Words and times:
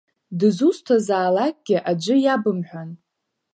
Дызусҭазаалакгьы 0.39 1.77
аӡәы 1.91 2.15
иабымҳәан! 2.19 2.89